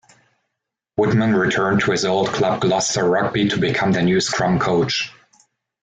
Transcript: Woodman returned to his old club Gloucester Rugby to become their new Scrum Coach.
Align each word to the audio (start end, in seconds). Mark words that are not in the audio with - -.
Woodman 0.97 1.35
returned 1.35 1.81
to 1.81 1.91
his 1.91 2.05
old 2.05 2.29
club 2.29 2.61
Gloucester 2.61 3.07
Rugby 3.07 3.47
to 3.49 3.59
become 3.59 3.91
their 3.91 4.01
new 4.01 4.19
Scrum 4.19 4.57
Coach. 4.57 5.11